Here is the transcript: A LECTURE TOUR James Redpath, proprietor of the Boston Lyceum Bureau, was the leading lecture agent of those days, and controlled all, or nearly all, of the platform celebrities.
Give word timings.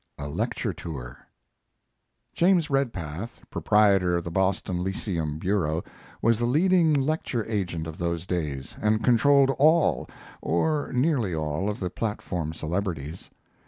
A 0.17 0.27
LECTURE 0.27 0.73
TOUR 0.73 1.27
James 2.33 2.71
Redpath, 2.71 3.39
proprietor 3.51 4.17
of 4.17 4.23
the 4.23 4.31
Boston 4.31 4.83
Lyceum 4.83 5.37
Bureau, 5.37 5.83
was 6.23 6.39
the 6.39 6.45
leading 6.45 6.91
lecture 6.95 7.45
agent 7.47 7.85
of 7.85 7.99
those 7.99 8.25
days, 8.25 8.75
and 8.81 9.03
controlled 9.03 9.51
all, 9.59 10.07
or 10.41 10.91
nearly 10.91 11.35
all, 11.35 11.69
of 11.69 11.79
the 11.79 11.91
platform 11.91 12.51
celebrities. 12.51 13.29